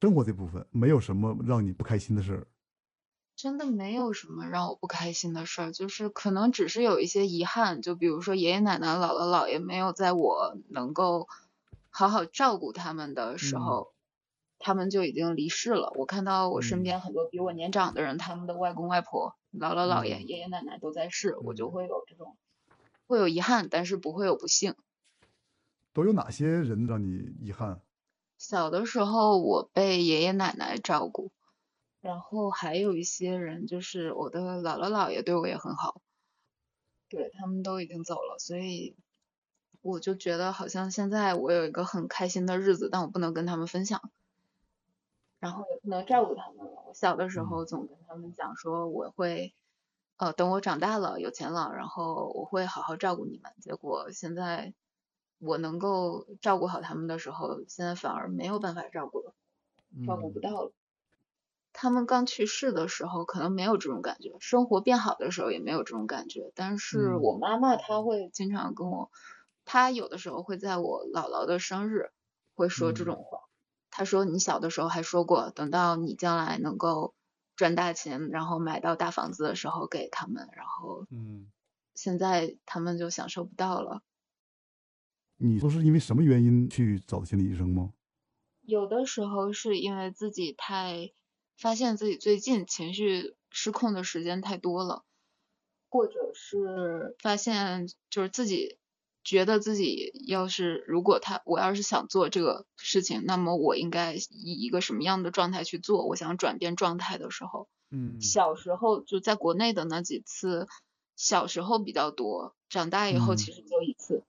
[0.00, 2.46] 生活这部分没有什么让你不开心的事儿。
[3.36, 11.26] 真的没有什么让我不开心的事儿，就是可能只是有一些遗憾，就比如说爷爷奶奶、姥姥姥爷没有在我能够
[11.88, 13.92] 好好照顾他们的时候，
[14.58, 15.92] 他们就已经离世了。
[15.96, 22.36] 我看到我身边很多比我年长的人，他们的外公外婆、姥姥姥爷、爷爷奶奶都在世，我就会有这种
[23.06, 24.74] 会有遗憾，但是不会有不幸。
[25.92, 27.80] 都有哪些人让你遗憾？
[28.40, 31.30] 小的时候我被爷爷奶奶照顾，
[32.00, 36.00] 然后还有一些人就是我的姥姥姥爷对我也很好，
[37.10, 38.96] 对他们都已经走了，所以
[39.82, 44.10] 我就觉得好像现在我有一个很开心的日子，但我不能跟他们分享，
[45.38, 46.84] 然后也不能照顾他们了。
[46.86, 49.54] 我小的时候总跟他们讲说我会，
[50.16, 53.52] 呃，等我长大了有钱了，然后我会好好照顾你们。
[53.60, 54.72] 结果现在。
[55.40, 59.34] 我能够照顾好他们的时候，现在反而没有办法照顾了，
[60.06, 60.72] 照顾不到了。
[61.72, 66.52] 他们刚去世的时候可能没有这种感觉，生活变好的时候也没有这种感觉。
[66.54, 69.10] 但是我妈妈她会经常跟我，
[69.64, 72.10] 她有的时候会在我姥姥的生日
[72.54, 73.40] 会说这种话。
[73.90, 77.14] 她说你小的时候还说过，等到你将来能够
[77.56, 81.46] 赚大钱，然后买到大房子的时候给他们，然后，嗯，
[81.94, 84.02] 现在他们就享受不到了。
[85.42, 87.94] 你都是因为什么原因去找的心理医生吗？
[88.60, 91.12] 有的时候是因为自己太
[91.56, 95.02] 发现自己最近情绪失控的时间太多了，
[95.88, 98.76] 或者是发现就是自己
[99.24, 106.06] 觉得自己要是如果他我要是想做这个事情，那么我应该以一个什么样的状态去做？
[106.06, 110.68] 我想转变状态的时候，嗯，小时候就在国内的那几次，
[111.16, 114.22] 小时候比较多，长大以后其实就一次。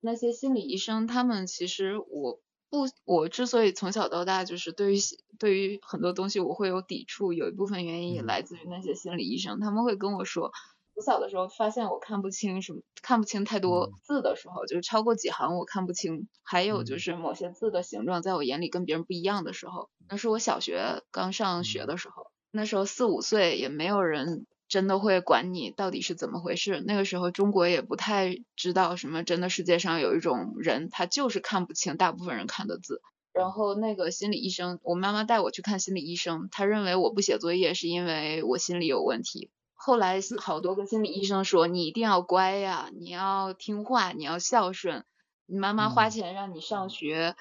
[0.00, 4.98] 那些心理医生，他们其实我不，我之所以从小到大就是对于
[5.38, 10.52] 对于很多东西我会有抵触，有一部分原因也来自于那些心理医生，他们会跟我说，
[10.94, 24.46] 我小的时候发现我看不清什么，看不清太多字的时候，就是超过几行我看不清，还有就是某些字的形状在我眼里跟别人不一样的时候，那是我小学刚上学的时候，那时候四五岁也没有人。
[24.68, 26.82] 真的会管你到底是怎么回事？
[26.86, 33.00] 那个时候中国也不太知道什么真的世界上有一种人，他就是看不清大部分人看的字。
[33.32, 39.50] 然后那个心理医生，我妈妈带我去看心理医生，他认为我不写作业是因为我心理有问题。
[39.74, 45.04] 后来好多个心理医生说你一定要乖呀，你要听话，你要孝顺。
[45.46, 47.36] 你妈妈花钱让你上学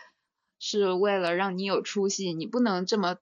[0.59, 3.18] 是为了让你有出息，你不能这么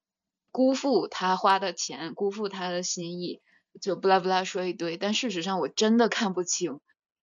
[0.52, 3.42] 辜负她花的钱，辜负她的心意。
[3.82, 6.80] 就不拉不拉说一堆，但事实上我真的看不清，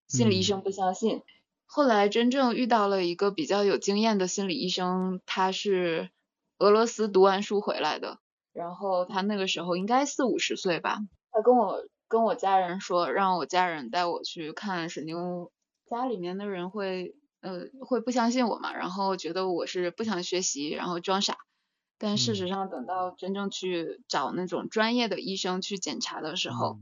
[0.07, 1.21] 心理医生不相信。
[1.65, 6.09] 后来真正遇到了一个比较有经验的心理医生，他是
[6.59, 8.19] 俄罗斯读完书回来的，
[8.53, 10.99] 然后他那个时候应该四五十岁吧，
[11.31, 15.17] 他跟我跟我家人说，让我家人带我去看神经，
[15.89, 21.37] 家里面的人会呃会不相信我嘛，然后觉得我是不想学习，然后装傻。
[21.97, 26.79] 但事实上，等到真正去找那种专业的医生去检查的时候，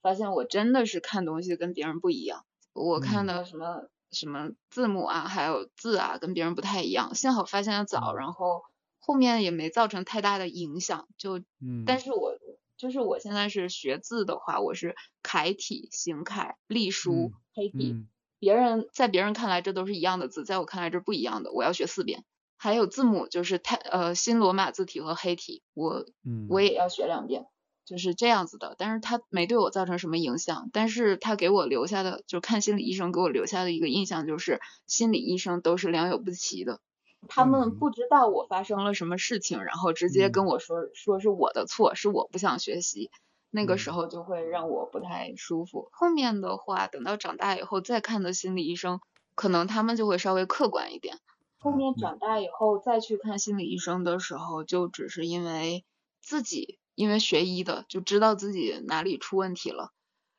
[0.00, 2.44] 发现我真的是看东西跟别人不一样。
[2.72, 7.14] 我看的什么什么字母啊，还有字啊，跟别人不太一样。
[7.14, 8.62] 幸好发现的早，然后
[9.00, 11.08] 后面也没造成太大的影响。
[11.16, 11.40] 就，
[11.84, 12.38] 但是我
[12.76, 18.06] 就是我现在是学字的话，我是楷体、行楷、隶书、黑体。
[18.38, 22.24] 别人在别人看来这都是一样的字，在我看来这不一样的，我要学四遍。
[22.62, 26.04] 还有字母就是太呃新罗马字体和黑体，我
[26.50, 27.46] 我也要学两遍，
[27.86, 28.74] 就是这样子的。
[28.76, 36.80] 但是他没对我造成什么影响，但是他给我留下的，就是看心理医生给我留下的一个印象就是，心理医生都是良莠不齐的，
[37.28, 43.10] 他们不知道我发生了什么事情，然后直接跟我说说是我的错，是我不想学习，
[43.50, 45.88] 那个时候就会让我不太舒服。
[45.92, 49.00] 后面的话，等到长大以后再看的心理医生，
[49.34, 51.16] 可能他们就会稍微客观一点。
[51.62, 55.84] 后面长大以后再去看心理医生的时候，就只是因为
[56.22, 59.92] 自己因为学医的就知道自己哪里出问题了。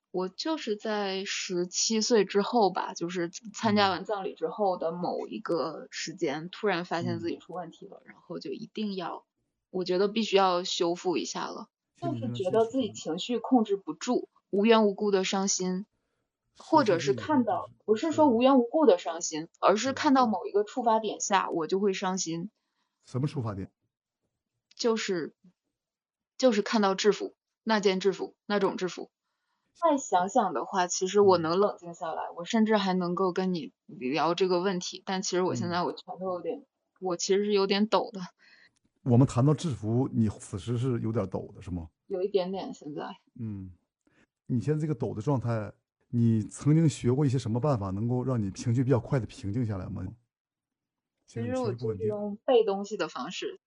[0.10, 9.24] 我就是在十七岁之后吧，就是参加完葬礼之后的某一个时间，突然发现自己出问题了，然后就一定要，
[9.69, 11.68] 我觉得必须要修复一下了。
[12.01, 15.86] 就是觉得自己情绪控制不住，无缘无故的伤心。
[16.57, 22.50] 或者是看到，不是说无缘无故的伤心，而是看到某一个触发点下，我就会伤心。
[23.06, 23.71] 什么触发点？
[24.75, 25.36] 就是，
[26.38, 29.12] 就是看到制服，那件制服，那种制服。
[29.74, 35.01] 再想想的话，其实我能冷静下来，我甚至还能够跟你聊这个问题。
[35.06, 36.65] 但其实我现在我全都有点，
[37.00, 38.19] 我其实是有点抖的。
[39.04, 41.89] 我们谈到制服，你此时是有点抖的，是吗？
[42.06, 43.01] 有一点点，现在。
[43.39, 43.71] 嗯，
[44.45, 45.74] 你现在这个抖的状态，
[46.12, 50.06] 你曾经学过一些什么办法，能够让你情绪比较快的平静下来吗？
[51.25, 53.60] 其实我就是用背东西的方式。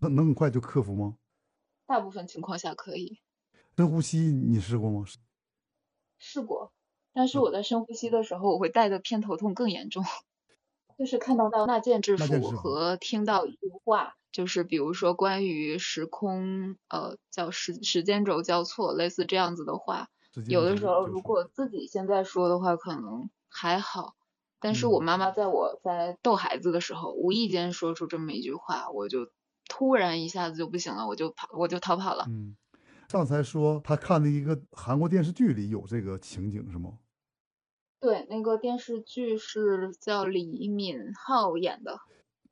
[0.00, 1.16] 那能很快就克服吗？
[1.86, 3.18] 大部分情况下可以。
[3.76, 5.04] 深呼吸你试过吗？
[6.18, 6.72] 试过，
[7.14, 10.04] 但是我在深呼吸的时候，我会带的偏头痛更严重。
[10.98, 20.10] 就是看到到那件制服和听到一句话，就是比如说关于时空，呃，叫时时间轴交错，类似这样子的话。
[20.46, 24.14] 有的时候如果自己现在说的话，可能还好。
[24.60, 29.30] 但是我妈妈在我在逗孩子的时候，无意间说出这么一句话，我就
[29.68, 32.24] 突然一下子就不行了，我就跑，我就逃跑了。
[32.28, 32.56] 嗯，
[33.08, 36.98] 刚才说他看的一个韩国电视剧里有这个情景是吗？
[38.00, 41.98] 对，那个电视剧是叫李敏镐演的。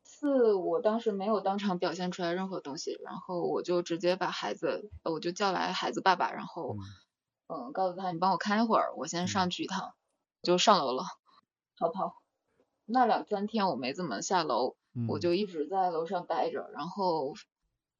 [0.04, 6.76] 四，我当时没有当场表现出来任何东西，然后我就直接把孩子，我就叫来孩子爸爸，然后，
[7.48, 9.94] 嗯，告诉他你帮我看一会儿，我先上去一趟，
[10.42, 11.04] 就上楼了。
[11.78, 12.22] 逃跑，
[12.84, 14.76] 那两三天我没怎么下楼，
[15.08, 16.70] 我就一直在楼上待着。
[16.72, 17.34] 然后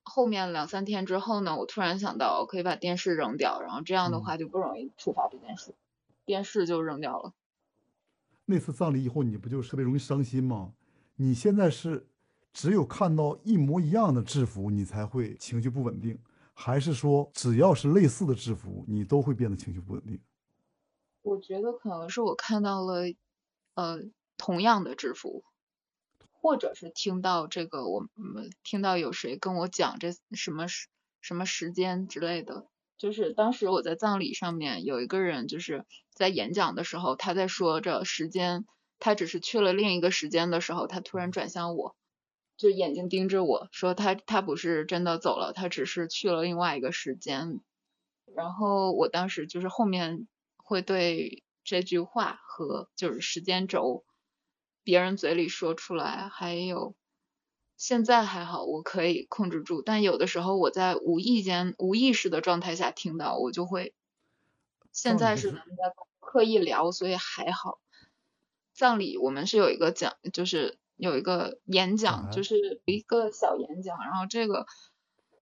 [0.03, 5.75] 后面两三天之后呢，我突然想到可以把电视扔掉，然后这样的话就不容易触发这件事，
[6.25, 7.33] 电视就扔掉了。
[8.47, 10.73] 那次葬礼以后，你不就特别容易伤心吗？
[11.17, 12.07] 你现在是
[12.53, 16.19] 只有看到一模一样的制服，你才会情绪不稳定，
[16.57, 20.19] 还是说只要是类似的制服，你都会变得情绪不稳定？
[21.23, 23.05] 我觉得可能是我看到了。
[23.79, 24.01] 呃，
[24.39, 25.45] 同样的制服，
[26.33, 30.89] 或者是听到这个，我们听到有谁跟我讲这什么时
[31.21, 38.65] 什么时间之类的，就是当时我在葬礼上面有一个人就是在演讲的时候，他在说着时间，
[38.99, 41.95] 他只是去了另一个时间的时候，他突然转向我，
[42.57, 47.61] 就眼睛盯着我说他他不是真的走了，他只是去了另外一个时间，
[48.35, 51.43] 然后我当时就是后面会对。
[51.69, 54.05] 这句话和就是时间轴，
[54.85, 56.95] 别人嘴里说出来，还有
[57.77, 59.83] 现在还好，我可以控制住。
[59.83, 63.95] 但有的时候我在无意间、无意识的状态下听到，我就会。
[64.93, 67.81] 现在是咱们在刻意聊，所以还好。
[68.73, 74.67] 葬礼我们是有一个讲，就是有一个演讲，就是一个小演讲，然后这个。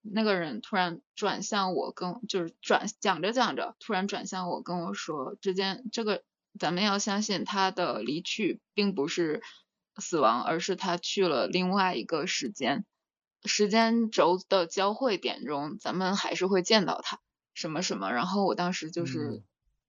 [0.06, 6.22] 那个人突然转向我，跟就是转讲着讲着，突然转向我跟我说：“之间这个
[6.60, 9.42] 咱们要相信他的离去并不是
[9.96, 12.84] 死亡，而是他去了另外一个时间
[13.46, 17.18] 时间轴的交汇点中，咱们还是会见到他
[17.54, 19.42] 什么什么。”然后我当时就是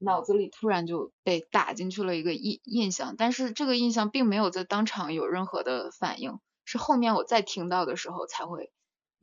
[0.06, 8.72] 脑子里突然就被打进去了一个印印象，但是这个印象并没有在当场有任何的反应，是后面我再听到的时候才会。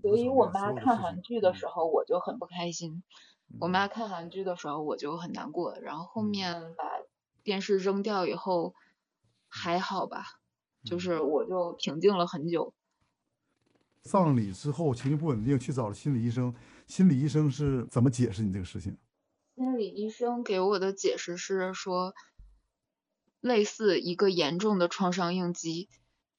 [0.03, 3.03] 所以我妈看韩剧的时候，我就很不开心；
[3.61, 5.79] 我妈看韩剧的时候，我就很难过。
[5.81, 6.85] 然后后面把
[7.45, 8.75] 电视扔掉以后，
[9.49, 10.25] 还好吧，
[10.85, 12.75] 就是我就平静了很久。
[14.03, 16.53] 葬礼之后情绪不稳定，去找了心理医生。
[16.89, 18.99] 心理医生是怎么解释你这个事情？
[19.63, 22.15] 心理医生给我的解释是说，
[23.41, 25.89] 类似一个严重的创伤应激。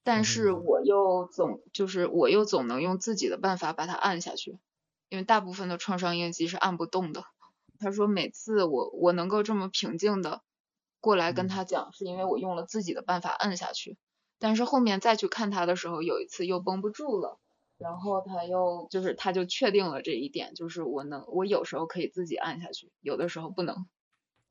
[0.02, 4.58] 但是我又总就是我又总能用自己的办法把它按下去，
[5.08, 7.24] 因为大部分的创伤应激是按不动的。
[7.78, 10.42] 他说每次我我能够这么平静的
[11.00, 13.96] 过来跟他讲，是因为我用了自己的办法按下去。
[14.38, 17.40] 但是后面再去看他的时候，有一次又绷不住了，
[17.84, 23.86] 然后他又就是他就确定了这一点，就是我能我有时候可以自己按下去，有的时候不能，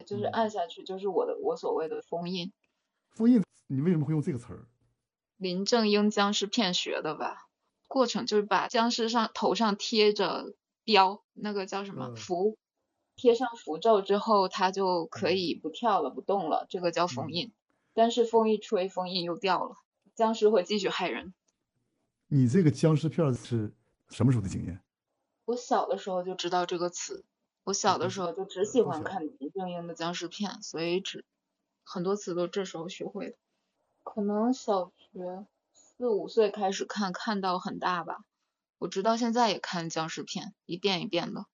[0.06, 2.54] 就是按下去就是我的我所谓的封印。
[3.16, 4.68] 封印，你为什么会用这个词儿？
[5.38, 7.48] 林正英僵尸片学的吧？
[7.88, 12.60] 过程就是把僵尸上头上贴着标，那个叫什么符，
[13.16, 17.52] 贴上符咒之后，他就可以不跳了、不动了，这个叫封印。
[17.96, 19.76] 但是风一吹，封印又掉了，
[20.14, 21.34] 僵尸会继续害人。
[22.34, 23.72] 你这个僵尸片是
[24.10, 24.82] 什么时候的经验？
[25.46, 27.24] 我小的时候就知道这个词，
[27.64, 31.26] 我小的时候就只喜欢看林正英的僵尸片，所以只
[31.84, 33.38] 很多词都这时候学会的。
[34.02, 38.26] 可能小学四五岁开始看，看到很大吧。
[38.80, 41.46] 我直到现在也看僵尸片，一遍一遍的。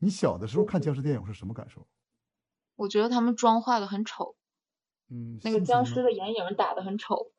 [0.00, 1.86] 你小的时候看僵尸电影是什么感受？
[2.74, 4.34] 我觉得他们妆化的很丑。
[5.06, 5.38] 嗯。
[5.44, 7.30] 那个僵尸的眼影打的很丑。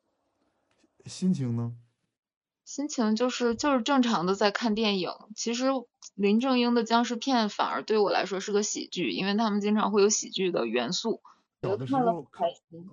[1.04, 1.76] 心情呢？
[2.64, 5.10] 心情就是就是正常的在看电影。
[5.34, 5.66] 其实
[6.14, 11.20] 林正英的僵尸片反而对我来说是个喜剧，因为他们经常会有喜剧的元素。
[11.62, 12.88] 小的时候开心。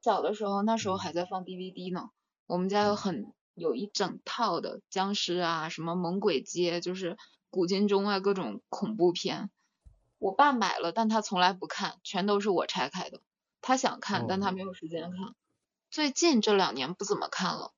[0.00, 2.10] 小的时候，那时候还在放 DVD 呢。
[2.46, 7.18] 我们家有很有一整套的僵尸啊，什么猛鬼街，就是
[7.50, 9.50] 古今中外各种恐怖片。
[10.18, 13.20] 我爸买了，但他从来不看，全都是我拆开的。
[13.60, 15.34] 他想看，但他没有时间看。
[15.90, 17.72] 最近这两年不怎么看了，